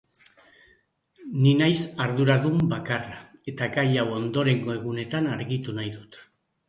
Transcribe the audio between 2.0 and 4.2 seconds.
arduradun bakarra, eta gai hau